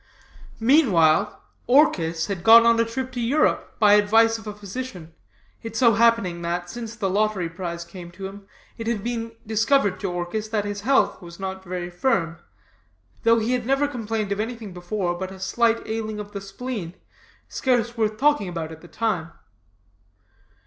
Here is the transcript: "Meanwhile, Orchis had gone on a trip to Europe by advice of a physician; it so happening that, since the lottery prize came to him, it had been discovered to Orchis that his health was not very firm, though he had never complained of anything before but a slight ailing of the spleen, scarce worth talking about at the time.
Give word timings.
"Meanwhile, 0.59 1.43
Orchis 1.67 2.25
had 2.25 2.43
gone 2.43 2.65
on 2.65 2.79
a 2.79 2.85
trip 2.85 3.11
to 3.11 3.19
Europe 3.19 3.75
by 3.77 3.93
advice 3.93 4.39
of 4.39 4.47
a 4.47 4.53
physician; 4.55 5.13
it 5.61 5.75
so 5.75 5.93
happening 5.93 6.41
that, 6.41 6.71
since 6.71 6.95
the 6.95 7.07
lottery 7.07 7.47
prize 7.49 7.85
came 7.85 8.09
to 8.13 8.25
him, 8.25 8.47
it 8.79 8.87
had 8.87 9.03
been 9.03 9.33
discovered 9.45 9.99
to 9.99 10.09
Orchis 10.11 10.49
that 10.49 10.65
his 10.65 10.81
health 10.81 11.21
was 11.21 11.39
not 11.39 11.63
very 11.63 11.91
firm, 11.91 12.39
though 13.21 13.37
he 13.37 13.51
had 13.53 13.67
never 13.67 13.87
complained 13.87 14.31
of 14.31 14.39
anything 14.39 14.73
before 14.73 15.13
but 15.13 15.29
a 15.31 15.39
slight 15.39 15.83
ailing 15.87 16.19
of 16.19 16.31
the 16.31 16.41
spleen, 16.41 16.95
scarce 17.47 17.95
worth 17.95 18.17
talking 18.17 18.49
about 18.49 18.71
at 18.71 18.81
the 18.81 18.87
time. 18.87 19.31